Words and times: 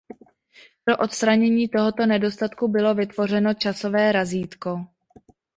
Pro 0.83 0.97
odstranění 0.97 1.67
tohoto 1.67 2.05
nedostatku 2.05 2.67
bylo 2.67 2.95
vytvořeno 2.95 3.53
časové 3.53 4.11
razítko. 4.11 4.85